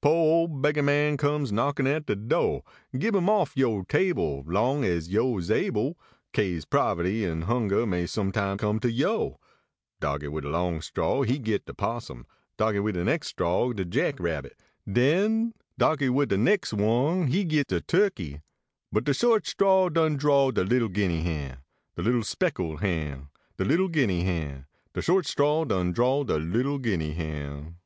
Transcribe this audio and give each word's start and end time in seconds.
Po 0.00 0.10
ole 0.10 0.48
beggah 0.48 0.82
man 0.82 1.16
comes 1.16 1.52
knockin 1.52 1.86
at 1.86 2.06
de 2.06 2.16
do; 2.16 2.62
Gib 2.98 3.14
im 3.14 3.28
offyo 3.28 3.86
table 3.86 4.42
Long 4.44 4.82
as 4.84 5.08
yo 5.08 5.38
is 5.38 5.52
able, 5.52 5.96
Kase 6.32 6.64
poverty 6.64 7.24
an 7.24 7.42
hunger 7.42 7.86
may 7.86 8.04
sometime 8.06 8.58
come 8.58 8.80
to 8.80 8.90
yo. 8.90 9.38
Darkey 10.00 10.26
wid 10.28 10.42
de 10.42 10.50
long 10.50 10.80
straw 10.82 11.22
he 11.22 11.38
git 11.38 11.66
de 11.66 11.74
possum, 11.74 12.26
Darkey 12.58 12.82
wid 12.82 12.96
de 12.96 13.04
nex 13.04 13.28
straw 13.28 13.72
de 13.72 13.84
jack 13.84 14.18
rabbit; 14.18 14.60
den 14.92 15.52
Darkey 15.78 16.08
wid 16.10 16.30
de 16.30 16.38
nex 16.38 16.72
one 16.72 17.28
he 17.28 17.44
git 17.44 17.68
de 17.68 17.80
turkey, 17.80 18.40
But 18.90 19.04
de 19.04 19.14
short 19.14 19.46
straw 19.46 19.88
done 19.90 20.16
draw 20.16 20.50
de 20.50 20.64
little 20.64 20.88
Guinea 20.88 21.22
hen. 21.22 21.58
De 21.94 22.02
little 22.02 22.24
speckle 22.24 22.78
hen, 22.78 23.28
De 23.58 23.64
little 23.64 23.86
Guinea 23.86 24.24
heu, 24.24 24.64
De 24.92 25.00
short 25.00 25.24
straw 25.24 25.62
done 25.64 25.92
draw 25.92 26.24
de 26.24 26.36
little 26.36 26.80
Guinea 26.80 27.12
hen. 27.12 27.76